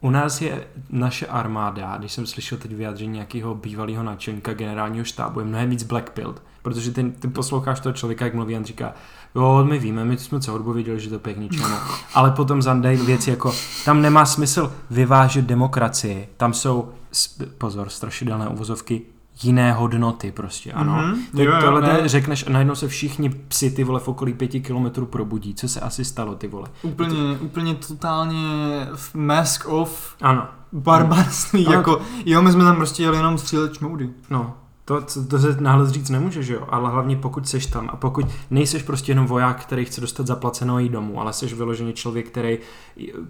[0.00, 5.40] u nás je naše armáda, když jsem slyšel teď vyjádření nějakého bývalého náčelníka generálního štábu,
[5.40, 8.94] je mnohem víc blackpilled, protože ty, ty posloucháš toho člověka, jak mluví, on říká,
[9.38, 11.74] jo, my víme, my jsme celou dobu věděli, že to je k ničemu.
[12.14, 13.52] Ale potom zandají věci jako,
[13.84, 16.88] tam nemá smysl vyvážet demokracii, tam jsou,
[17.58, 19.02] pozor, strašidelné uvozovky,
[19.42, 20.92] jiné hodnoty prostě, ano.
[20.96, 21.14] Mhm.
[21.32, 21.98] Tak Jo, jo, tohle ne.
[22.02, 25.54] ty řekneš a najednou se všichni psi ty vole v okolí pěti kilometrů probudí.
[25.54, 26.68] Co se asi stalo ty vole?
[26.82, 28.38] Úplně, úplně totálně
[29.14, 31.76] mask off Ano, barbarství, Ano.
[31.76, 34.10] jako jo, my jsme tam prostě jeli jenom střílet čmoudy.
[34.30, 34.54] no.
[34.88, 36.66] To, to, se náhle říct nemůže, že jo?
[36.68, 40.78] Ale hlavně pokud seš tam a pokud nejseš prostě jenom voják, který chce dostat zaplaceno
[40.78, 42.58] jít domů, ale seš vyloženě člověk, který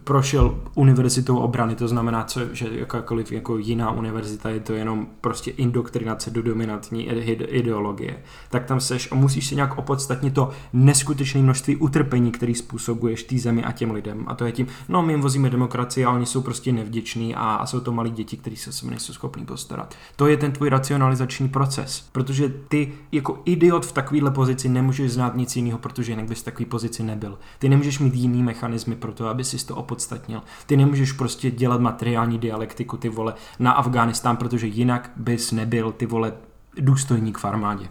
[0.05, 5.51] prošel univerzitou obrany, to znamená, co, že jakákoliv jako jiná univerzita je to jenom prostě
[5.51, 11.42] indoktrinace do dominantní ide- ideologie, tak tam seš a musíš si nějak opodstatnit to neskutečné
[11.42, 14.25] množství utrpení, který způsobuješ té zemi a těm lidem.
[14.27, 17.55] A to je tím, no my jim vozíme demokracii a oni jsou prostě nevděční a,
[17.55, 19.94] a jsou to malí děti, kteří se sebe nejsou schopní postarat.
[20.16, 25.37] To je ten tvůj racionalizační proces, protože ty jako idiot v takovéhle pozici nemůžeš znát
[25.37, 27.38] nic jiného, protože jinak bys v takové pozici nebyl.
[27.58, 30.42] Ty nemůžeš mít jiný mechanismy pro to, aby si to opodstatnil.
[30.66, 36.06] Ty nemůžeš prostě dělat materiální dialektiku, ty vole, na Afghánistán, protože jinak bys nebyl, ty
[36.06, 36.32] vole,
[36.80, 37.88] důstojník v armádě.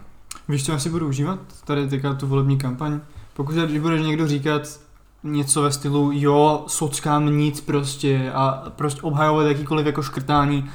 [0.48, 3.00] Víš, co já si budu užívat tady teďka tu volební kampaň?
[3.34, 4.62] Pokud když budeš někdo říkat
[5.22, 10.70] něco ve stylu jo, sockám nic prostě a prostě obhajovat jakýkoliv jako škrtání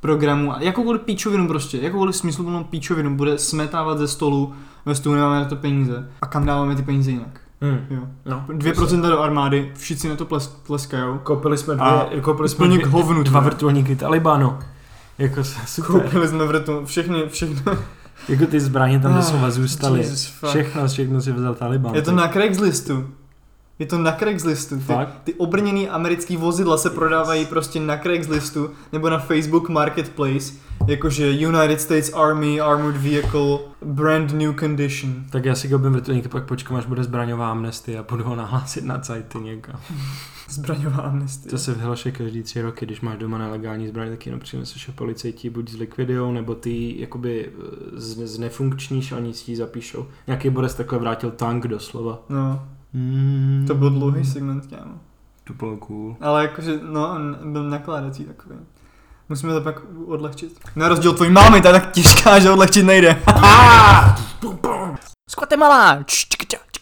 [0.00, 4.52] programu a jakoukoliv píčovinu prostě, jakoukoliv smysluplnou píčovinu bude smetávat ze stolu
[4.86, 7.40] ve stylu nemáme na to peníze a kam dáváme ty peníze jinak.
[7.60, 7.78] Hmm.
[7.90, 8.00] Jo.
[8.26, 11.18] No, 2% do armády, všichni na to ples, tleskajou.
[11.18, 14.58] Koupili jsme, A dvě, koupili jsme dvě, hovnu, dva vrtulníky Talibánu.
[15.18, 16.00] Jako super.
[16.00, 17.78] Koupili jsme v retu, všechny, všechno.
[18.28, 19.98] Jako ty zbraně tam doslova zůstaly.
[19.98, 20.50] Jesus, fuck.
[20.50, 21.94] Všechno, všechno si vzal Taliban.
[21.94, 23.06] Je to na Craigslistu.
[23.80, 24.76] Je to na Craigslistu.
[24.76, 25.14] Ty, Fakt?
[25.24, 30.52] ty obrněný americký vozidla se prodávají prostě na Craigslistu nebo na Facebook Marketplace,
[30.86, 35.14] jakože United States Army Armored Vehicle Brand New Condition.
[35.30, 38.84] Tak já si koupím vrtulník, pak počkám, až bude zbraňová amnestie a budu ho nahlásit
[38.84, 39.80] na cajty někam.
[40.48, 41.50] Zbraňová amnestie.
[41.50, 44.92] To se vyhlašuje každý tři roky, když máš doma nelegální zbraň, tak jenom přineseš a
[44.92, 50.06] policajti buď zlikvidujou, nebo ty jakoby eh, z- znefunkčníš a oni si ji zapíšou.
[50.26, 52.18] Nějaký Boris takhle vrátil tank doslova.
[52.28, 53.64] No, Mm.
[53.66, 54.94] to byl dlouhý segment, kámo.
[55.44, 56.16] To bylo cool.
[56.20, 58.54] Ale jakože, no, byl nakládací takový.
[59.28, 60.60] Musíme to pak odlehčit.
[60.76, 63.22] Na rozdíl tvojí mámy, ta je tak těžká, že odlehčit nejde.
[65.30, 66.04] Skvatemala!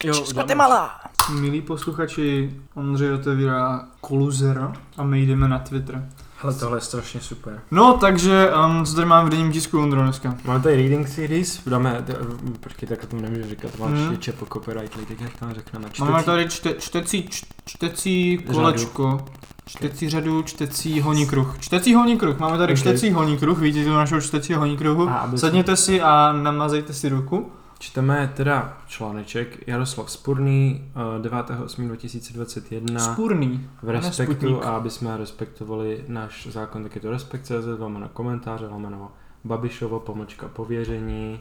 [0.05, 1.01] Jo, Skvatemala!
[1.31, 6.09] Milí posluchači, Ondřej otevírá kolu Zero a my jdeme na Twitter.
[6.43, 7.61] Ale tohle je strašně super.
[7.71, 10.37] No, takže, um, co tady mám v denním tisku, Ondro, dneska?
[10.45, 12.17] Máme tady reading series, dáme, d-
[12.61, 14.09] počkej, tak to nemůžu říkat, mám Mhm.
[14.11, 14.19] mm.
[14.19, 17.29] čepo copyright, tak jak tam řekneme, Máme tady čte, čtecí,
[17.65, 19.25] čtecí kolečko.
[19.67, 21.57] Čtecí řadu, čtecí honí kruh.
[21.61, 22.79] Čtecí honí kruh, máme tady Ok.
[22.79, 25.11] čtecí honí kruh, vidíte tu našeho čtecího honí kruhu.
[25.37, 27.53] Sedněte si a namazejte si ruku.
[27.79, 33.69] Čteme teda článeček Jaroslav Spurný eh, 9.8.2021 Spurný.
[33.83, 39.11] v Respektu a aby jsme respektovali náš zákon, tak je to Respekt.cz, lomeno komentáře, lomeno
[39.45, 41.41] Babišovo, pomlčka pověření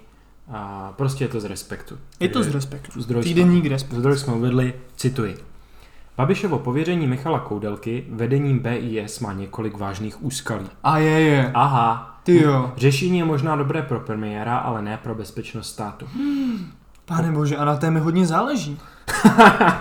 [0.51, 1.97] a prostě je to z Respektu.
[2.19, 3.01] Je to z respektu.
[3.01, 3.97] zdroj jsme- Týdenník respekt.
[3.99, 5.37] Zdroj jsme uvedli, cituji.
[6.17, 10.67] Babišovo pověření Michala Koudelky vedením BIS má několik vážných úskalí.
[10.83, 11.51] A je, je.
[11.53, 12.71] Aha, Ty jo.
[12.77, 16.07] řešení je možná dobré pro premiéra, ale ne pro bezpečnost státu.
[17.05, 18.79] Pane bože, a na té mi hodně záleží.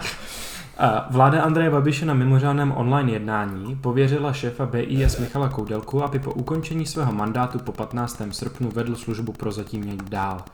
[1.11, 6.87] Vláda Andreje Babiše na mimořádném online jednání pověřila šéfa BIS Michala Koudelku, aby po ukončení
[6.87, 8.23] svého mandátu po 15.
[8.31, 10.45] srpnu vedl službu prozatímně dál.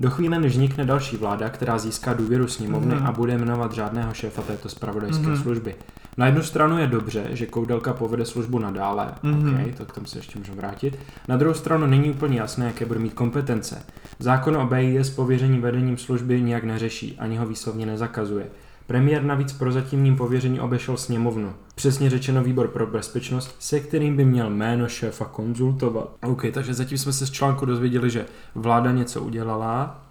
[0.00, 3.06] Do chvíle, než vznikne další vláda, která získá důvěru sněmovny Mhm.
[3.06, 5.36] a bude jmenovat řádného šéfa této spravodajské Mhm.
[5.36, 5.76] služby.
[6.16, 9.48] Na jednu stranu je dobře, že Koudelka povede službu nadále, Mhm.
[9.54, 10.98] okay, to k tomu se ještě můžeme vrátit.
[11.28, 13.82] Na druhou stranu není úplně jasné, jaké bude mít kompetence.
[14.18, 18.46] Zákon o BIS pověření vedením služby nijak neřeší, ani ho výslovně nezakazuje.
[18.88, 21.52] Premiér navíc prozatímním pověření obešel sněmovnu.
[21.74, 26.16] Přesně řečeno výbor pro bezpečnost, se kterým by měl jméno šéfa konzultovat.
[26.26, 30.04] OK, takže zatím jsme se z článku dozvěděli, že vláda něco udělala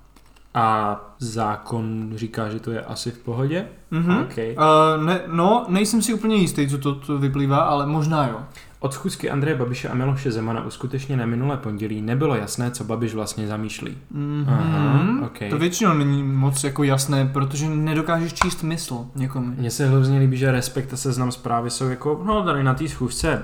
[0.57, 3.65] a zákon říká, že to je asi v pohodě.
[3.91, 4.17] Mhm.
[4.17, 4.37] OK.
[4.37, 8.39] Uh, ne, no, nejsem si úplně jistý, co to, to vyplývá, ale možná jo.
[8.79, 13.47] Od schůzky Andreje Babiše a Miloše Zemana uskutečněné minulé pondělí nebylo jasné, co Babiš vlastně
[13.47, 13.97] zamýšlí.
[14.11, 14.45] Mhm.
[14.47, 15.39] Aha, ok.
[15.49, 19.53] To většinou není moc jako jasné, protože nedokážeš číst mysl někomu.
[19.57, 22.87] Mně se hrozně líbí, že Respekt a Seznam zprávy jsou jako, no tady na té
[22.87, 23.43] schůzce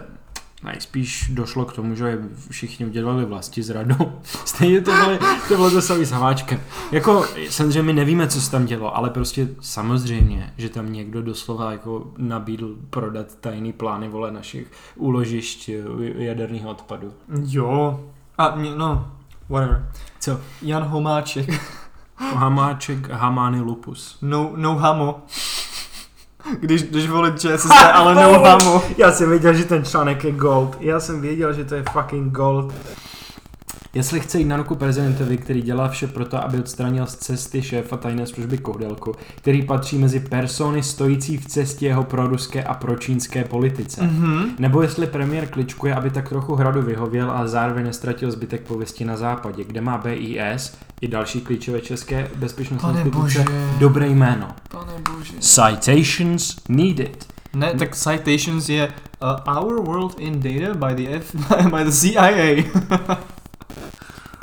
[0.63, 3.95] nejspíš došlo k tomu, že všichni udělali vlasti zradu.
[4.45, 6.59] Stejně to bylo, to bylo to samý s Hamáčkem.
[6.91, 11.71] Jako, samozřejmě my nevíme, co se tam dělo, ale prostě samozřejmě, že tam někdo doslova
[11.71, 17.13] jako nabídl prodat tajný plány vole našich úložišť eh, jaderného odpadu.
[17.45, 17.99] Jo.
[18.37, 19.11] A no,
[19.49, 19.89] whatever.
[20.19, 20.39] Co?
[20.61, 21.49] Jan Homáček.
[22.15, 24.17] Hamáček, Hamány, Lupus.
[24.21, 25.21] No, no hamo.
[26.59, 28.83] Když jdeš volit ČSSD, ale no.
[28.97, 30.77] Já jsem věděl, že ten článek je gold.
[30.79, 32.73] Já jsem věděl, že to je fucking gold.
[33.95, 37.61] Jestli chce jít na ruku prezidentovi, který dělá vše pro to, aby odstranil z cesty
[37.61, 43.43] šéfa tajné služby Koudelku, který patří mezi persony stojící v cestě jeho proruské a pročínské
[43.43, 44.03] politice.
[44.03, 44.49] Mhm.
[44.59, 49.17] Nebo jestli premiér kličkuje, aby tak trochu hradu vyhověl a zároveň nestratil zbytek pověsti na
[49.17, 53.45] západě, kde má BIS i další klíčové české bezpečnostní instituce
[53.79, 54.47] dobré jméno.
[54.71, 55.33] Pane bože.
[55.39, 57.25] Citations needed.
[57.53, 58.87] Ne, tak citations je
[59.47, 61.35] uh, Our World in Data by the, F,
[61.71, 62.63] by the CIA.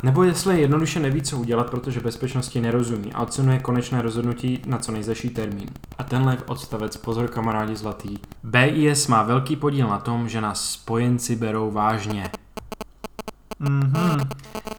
[0.03, 4.91] Nebo jestli jednoduše neví, co udělat, protože bezpečnosti nerozumí a ocenuje konečné rozhodnutí na co
[4.91, 5.69] nejzaší termín.
[5.97, 8.17] A tenhle odstavec, pozor kamarádi zlatý.
[8.43, 12.29] BIS má velký podíl na tom, že nás spojenci berou vážně.
[13.59, 14.29] Mhm.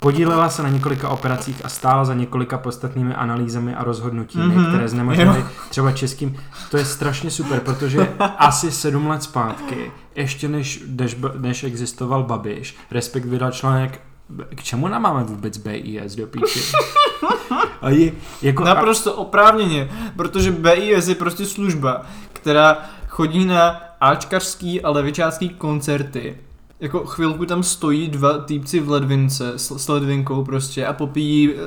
[0.01, 4.57] Podílela se na několika operacích a stála za několika podstatnými analýzami a rozhodnutími, Mhm.
[4.59, 4.69] mm-hmm.
[4.69, 6.37] které znemožnily třeba českým.
[6.71, 12.77] To je strašně super, protože asi sedm let zpátky, ještě než, než, než existoval Babiš,
[12.91, 14.01] Respekt vydal článek
[14.55, 16.61] k čemu nám máme vůbec BIS do píči?
[17.83, 24.91] A je, jako, Naprosto oprávněně, protože BIS je prostě služba, která chodí na Ačkařský a
[24.91, 26.39] levičácký koncerty.
[26.81, 31.61] Jako chvilku tam stojí dva týpci v ledvince s, s ledvinkou prostě a popíjí uh,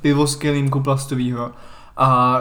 [0.00, 1.50] pivo z kelímku plastového.
[1.96, 2.40] A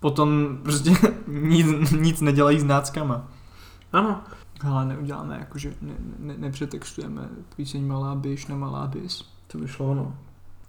[0.00, 0.90] potom prostě
[1.26, 3.28] nic, nic nedělají s náckama.
[3.92, 4.20] ano,
[4.66, 9.24] Ale neuděláme, jakože ne, ne, nepřetextujeme píseň Malá byš na Malá bys.
[9.46, 10.14] to by šlo ono.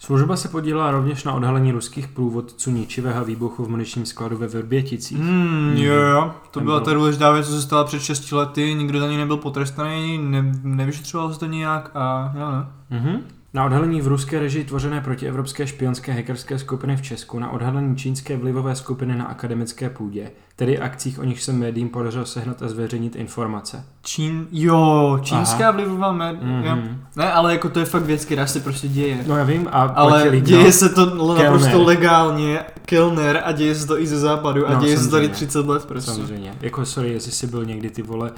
[0.01, 5.17] Služba se podílela rovněž na odhalení ruských průvodců ničivého výbuchu v muničním skladu ve Vrběticích.
[5.19, 8.73] Hmm, jo, jo, to byla byl- ta důležitá věc, co se stala před 6 lety,
[8.75, 12.65] nikdo za ní nebyl potrestaný, ne, nevyšetřoval se to nějak a jo, no.
[12.99, 13.19] Mhm.
[13.53, 18.37] Na odhalení v ruské režii tvořené protievropské špionské hackerské skupiny v Česku, na odhalení čínské
[18.37, 23.15] vlivové skupiny na akademické půdě, tedy akcích, o nich se médiím podařilo sehnat a zveřejnit
[23.15, 23.83] informace.
[24.01, 25.71] Čín, jo, čínská Aha.
[25.71, 26.75] vlivová média.
[26.75, 27.01] Mhm.
[27.15, 29.23] Ne, ale jako to je fakt věc, která se prostě děje.
[29.27, 30.71] No já vím, a ale lidi, děje no.
[30.71, 31.43] se to Kellner.
[31.43, 35.11] naprosto legálně, Kellner, a děje se to i ze západu, a No, děje se to
[35.11, 35.47] tady samozřejmě.
[35.47, 36.11] 30 let prostě.
[36.11, 36.53] Samozřejmě.
[36.61, 38.31] Jako sorry, jestli jsi byl někdy ty vole,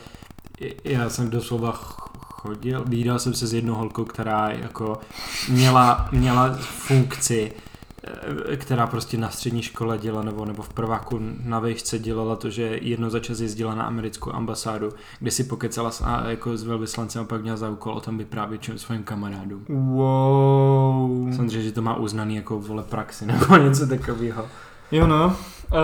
[0.83, 1.71] já jsem doslova
[2.41, 4.99] chodil, výdal jsem se s jednou holkou, která jako
[5.49, 7.51] měla, měla funkci,
[8.47, 12.49] eh, která prostě na střední škole dělala, nebo, nebo v prváku na výšce dělala to,
[12.49, 16.63] že jedno za čas jezdila na americkou ambasádu, kde si pokecala s, a, jako s
[16.63, 19.65] velvyslancem a pak měla za úkol o tom vyprávět čem svým kamarádům.
[19.69, 21.35] Wow.
[21.35, 24.45] Samozřejmě, že to má uznaný jako vole praxi nebo něco takového.
[24.91, 25.35] Jo no.
[25.73, 25.77] Uh,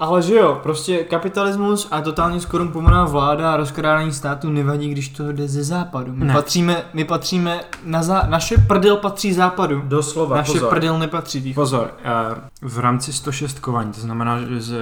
[0.00, 5.32] ale že jo, prostě kapitalismus a totálně skorumpovaná vláda a rozkrádání státu nevadí, když to
[5.32, 6.12] jde ze západu.
[6.12, 6.34] My Ne.
[6.34, 9.82] patříme, my patříme, na zá, naše prdel patří západu.
[9.84, 11.62] Doslova, Naše prdel nepatří východu.
[11.62, 12.10] Pozor, eh,
[12.62, 14.76] v rámci 106 kování, to znamená že z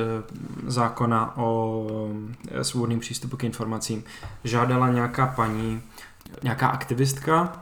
[0.67, 1.87] zákona o
[2.51, 4.05] eh, svobodném přístupu k informacím,
[4.45, 5.81] žádala nějaká paní,
[6.43, 7.53] nějaká aktivistka.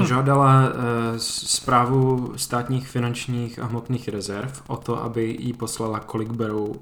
[0.00, 0.72] Žádala eh,
[1.18, 6.74] zprávu státních finančních a hmotných rezerv o to, aby jí poslala, kolik berou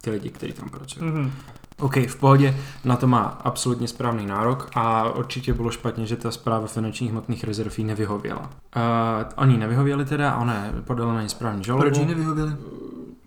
[0.00, 1.06] ty lidi, kteří tam pracují.
[1.06, 1.32] Mhm.
[1.80, 6.30] OK, v pohodě, na to má absolutně správný nárok a určitě bylo špatně, že ta
[6.30, 8.40] zpráva finančních hmotných rezerv jí nevyhověla.
[8.40, 8.82] Uh,
[9.36, 11.82] oni nevyhověli teda, a ona podala na ní správní žalobu.
[11.82, 12.52] Proč jí nevyhověli?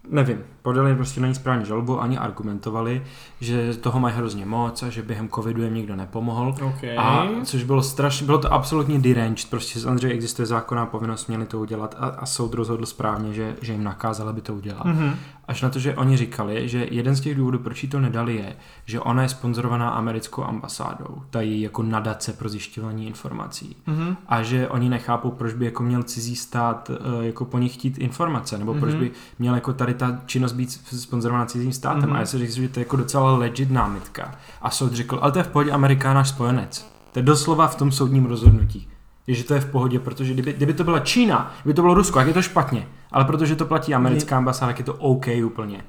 [0.09, 3.03] Nevím, podali prostě na ní správní žalobu, ani argumentovali,
[3.41, 6.55] že toho mají hrozně moc a že během covidu jim nikdo nepomohl.
[6.61, 6.97] Okay.
[6.97, 11.59] A což bylo strašně, bylo to absolutně deranged, prostě samozřejmě existuje zákonná povinnost, měli to
[11.59, 14.85] udělat a, a soud rozhodl správně, že, že jim nakázal, aby to udělat.
[14.85, 15.15] Mhm.
[15.47, 18.35] Až na to, že oni říkali, že jeden z těch důvodů, proč jí to nedali,
[18.35, 23.75] je, že ona je sponzorovaná americkou ambasádou, ta její jako nadace pro zjišťování informací.
[23.87, 24.15] Mhm.
[24.27, 27.97] A že oni nechápou, proč by jako měl cizí stát eh, jako po nich chtít
[27.97, 28.99] informace, nebo proč Mhm.
[29.03, 32.09] by měl jako tady ta činnost být sponzorovaná cizím státem.
[32.09, 32.13] Mhm.
[32.13, 34.35] A já si říkám, že to je jako docela legit námitka.
[34.61, 36.91] A soud řekl, ale to je v pohodě Ameriká náš spojenec.
[37.11, 38.87] To je doslova v tom soudním rozhodnutí.
[39.27, 41.93] Je, že to je v pohodě, protože kdyby, kdyby to byla Čína, kdyby to bylo
[41.93, 42.87] Rusko, tak je to špatně.
[43.11, 45.83] Ale protože to platí americká ambasáda, tak je to OK úplně.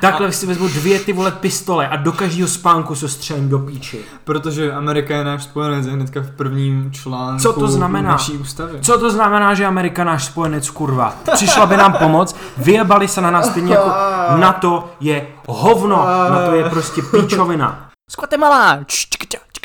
[0.00, 4.00] Takhle si vezmu dvě ty vole pistole a do každého spánku se střelím do píči.
[4.24, 8.10] Protože Amerika je náš spojenec je hnedka v prvním článku Co to znamená?
[8.10, 8.78] naší ústavy.
[8.80, 11.14] Co to znamená, že Amerika náš spojenec kurva?
[11.34, 13.88] Přišla by nám pomoct, vyjebali se na nás stejně jako
[14.36, 15.96] na to je hovno,
[16.30, 17.90] na to je prostě píčovina.
[18.10, 18.78] Z Guatemala!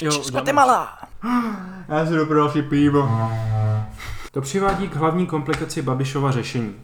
[0.02, 0.88] Jo, Z Guatemala!
[1.90, 3.30] Já si jdu další pivo.
[4.32, 6.76] To přivádí k hlavní komplikaci Babišova řešení.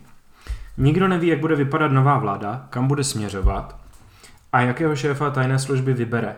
[0.77, 3.75] Nikdo neví, jak bude vypadat nová vláda, kam bude směřovat
[4.53, 6.35] a jakého šéfa tajné služby vybere.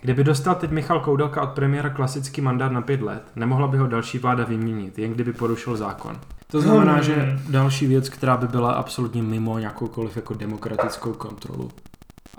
[0.00, 3.86] Kdyby dostal teď Michal Koudelka od premiéra klasický mandát na pět let, nemohla by ho
[3.86, 6.16] další vláda vyměnit, jen kdyby porušil zákon.
[6.50, 7.02] To znamená, Hmm.
[7.02, 11.70] že další věc, která by byla absolutně mimo nějakoukoliv jako demokratickou kontrolu.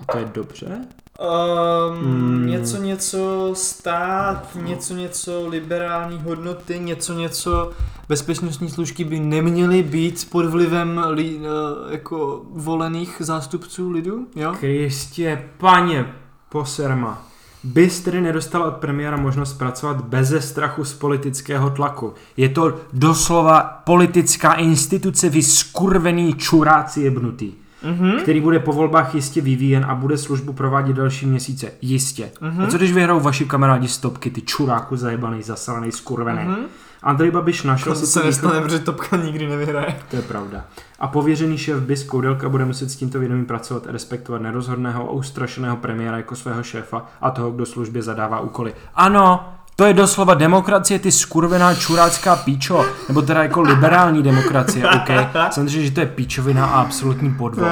[0.08, 0.82] A to je dobře?
[1.20, 2.48] Um, Mm.
[2.48, 7.72] Něco, něco stát, něco, něco liberální hodnoty, něco, něco
[8.10, 11.46] bezpečnostní služky by neměly být pod vlivem li, uh,
[11.92, 14.54] jako volených zástupců lidu, jo?
[14.60, 16.06] Kristě, paně,
[16.50, 17.28] poserma.
[17.64, 22.14] Bys tedy nedostal od premiéra možnost pracovat beze strachu z politického tlaku.
[22.38, 27.52] Je to doslova politická instituce, vy skurvený čuráci jebnutý,
[27.84, 28.12] Mhm.
[28.22, 31.72] který bude po volbách jistě vyvíjen a bude službu provádět další měsíce.
[31.82, 32.32] Jistě.
[32.42, 32.64] Mhm.
[32.64, 36.44] A co když vyhrajou vaši kamarádi stopky, ty čuráku zajebaný, zasalený, skurvený?
[36.44, 36.66] Mhm.
[37.04, 39.96] Andrej Babiš našel To si se tu nestane, protože Topka nikdy nevyhraje.
[40.10, 40.66] to je pravda.
[41.00, 45.12] A pověřený šéf BIS Koudelka bude muset s tímto vědomím pracovat a respektovat nerozhodného a
[45.12, 48.74] ustrašeného premiéra jako svého šéfa a toho, kdo službě zadává úkoly.
[48.96, 55.10] Ano, to je doslova demokracie, ty skurvená čurácká píčo, nebo teda jako liberální demokracie, OK?
[55.52, 57.68] Samozřejmě, že to je píčovina a absolutní podvod.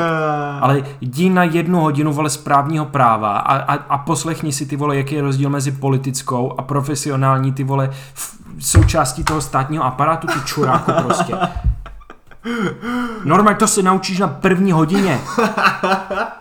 [0.62, 4.98] Ale jdi na jednu hodinu vole správního práva a, a, a poslechni si ty vole,
[4.98, 10.40] jaký je rozdíl mezi politickou a profesionální ty vole v, součástí toho státního aparátu, ty
[10.46, 11.36] čuráku prostě.
[13.24, 15.20] Normálně to se naučíš na první hodině.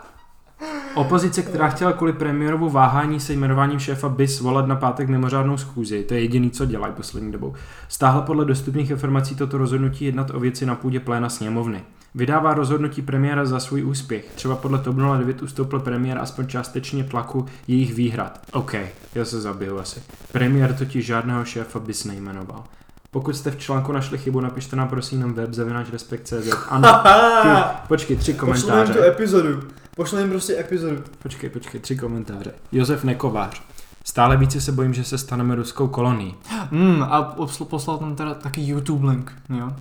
[0.94, 6.04] Opozice, která chtěla kvůli premiérovu váhání se jmenováním šéfa BIS volat na pátek mimořádnou schůzi,
[6.04, 7.54] to je jediný, co dělají poslední dobou,
[7.88, 11.82] stáhla podle dostupných informací toto rozhodnutí jednat o věci na půdě pléna sněmovny.
[12.14, 14.24] Vydává rozhodnutí premiéra za svůj úspěch.
[14.34, 18.40] Třeba podle TOP 09 ustoupil premiér aspoň částečně tlaku jejich výhrad.
[18.52, 18.74] OK,
[19.14, 20.02] já se zabiju asi.
[20.32, 22.64] Premiér totiž žádného šéfa BIS nejmenoval.
[23.10, 26.52] Pokud jste v článku našli chybu, napište nám prosím na web zavináč.cz.
[26.68, 26.88] Ano,
[27.42, 27.48] ty,
[27.88, 29.06] počkej, tři komentáře.
[29.06, 29.60] epizodu.
[30.00, 31.02] Pošlem jim prostě epizodu.
[31.22, 32.52] Počkej, počkej, tři komentáře.
[32.72, 33.62] Josef Nekovář.
[34.04, 36.34] Stále více se bojím, že se staneme ruskou kolonií.
[36.48, 39.72] Hmm, a obsl- poslal tam teda taky YouTube link, jo.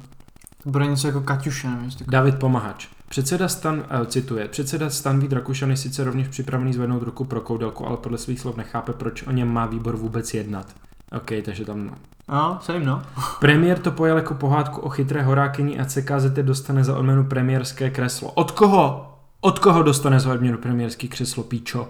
[0.63, 2.88] To bude něco jako Kaťuše, nevím, jestli David Pomahač.
[3.09, 7.41] Předseda stan, uh, cituje, předseda stan Vít Rakušan je sice rovněž připravený zvednout ruku pro
[7.41, 10.76] koudelku, ale podle svých slov nechápe, proč o něm má výbor vůbec jednat.
[11.17, 11.95] OK, takže tam...
[12.30, 13.01] No, same no.
[13.39, 18.32] Premiér to pojal jako pohádku o chytré horákyni a CKZT dostane za odměnu premiérské kreslo.
[18.32, 19.09] Od koho?
[19.41, 21.87] Od koho dostane za odměnu premiérský křeslo, píčo?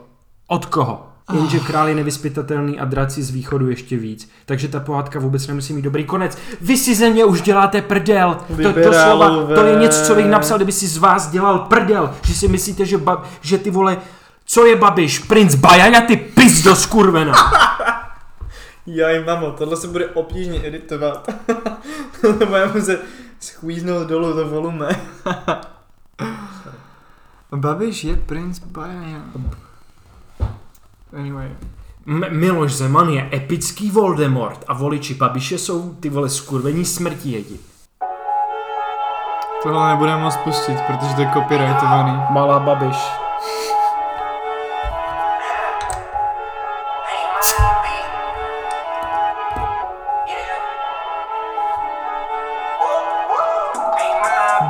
[0.48, 1.10] Od koho?
[1.34, 4.30] Jenže král je nevyspytatelný a draci z východu ještě víc.
[4.46, 6.38] Takže ta pohádka vůbec nemusí mít dobrý konec.
[6.62, 8.38] Vy si ze mě už děláte prdel.
[8.64, 12.14] To, to, slova, to je něco, co bych napsal, kdyby si z vás dělal prdel.
[12.24, 13.98] Že si myslíte, že, ba, že ty vole,
[14.46, 17.34] co je Babiš, princ Bajaja, ty pizdo skurvená.
[18.86, 21.30] Jaj, mamo, tohle se bude obtížně editovat.
[22.40, 23.00] Nebo já se
[23.40, 24.90] schvíznout dolů to volume.
[27.56, 29.22] Babiš je princ Bajaja.
[31.20, 31.50] Anyway.
[32.08, 37.60] M- Miloš Zeman je epický Voldemort a voliči Babiše jsou ty vole skurvení smrti jedi.
[39.64, 42.22] Tohle nebudeme moc pustit, protože to je copyrightovaný.
[42.30, 42.98] Malá Babiš.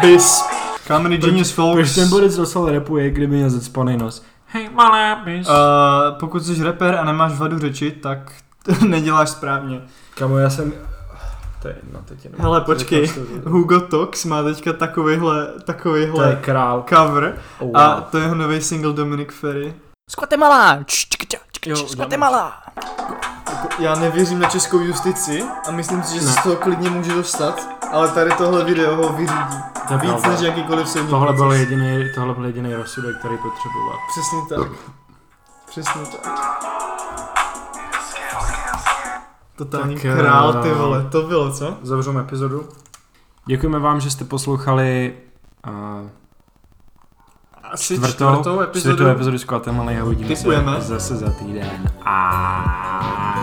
[0.02, 0.59] Bis.
[0.90, 1.96] Comedy Genius Proč Folks.
[1.96, 4.24] ten borec dostal repuje, kdyby měl zacpaný nos?
[4.46, 5.48] Hej, malá Babiš.
[5.48, 5.54] Uh,
[6.20, 8.32] pokud jsi rapper a nemáš vadu řeči, tak
[8.64, 9.82] to neděláš správně.
[10.18, 10.74] Kamo, já jsem...
[11.62, 12.42] To je jedno, teď jenom.
[12.42, 13.12] Hele, počkej.
[13.46, 16.86] Hugo Tox má teďka takovýhle, To je takovýhle král.
[16.90, 19.74] cover Oh, a to je jeho nový single Dominic Ferry.
[20.12, 20.80] Z Guatemala!
[21.66, 22.54] Jo, Z Guatemala!
[23.80, 26.32] Já nevěřím na českou justici a myslím si, že se Ne.
[26.32, 29.64] z toho klidně může dostat, ale tady tohle video ho vyřídí.
[29.88, 30.30] To Víc pravda.
[30.30, 33.96] než jakýkoliv soudní Tohle byl jediný, tohle byl jediný rozsudek, který potřeboval.
[34.12, 34.72] Přesně tak.
[35.70, 36.32] Přesně tak.
[39.56, 41.78] Totální Tak, král, eh, ty vole, to bylo, co?
[41.82, 42.70] Zavřeme epizodu.
[43.46, 45.14] Děkujeme vám, že jste poslouchali
[45.68, 45.74] uh,
[47.72, 49.08] Asi čtvrtou, čtvrtou čtvrtou epizodu.
[49.08, 50.48] epizodu s Guatemala a uvidíme se
[50.80, 51.92] zase za týden.
[52.06, 53.39] A